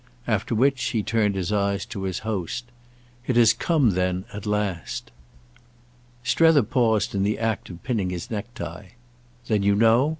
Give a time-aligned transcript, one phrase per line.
[0.25, 2.65] After which he turned his eyes to his host.
[3.27, 5.11] "It has come then at last?"
[6.23, 8.87] Strether paused in the act of pinning his necktie.
[9.45, 10.09] "Then you know—?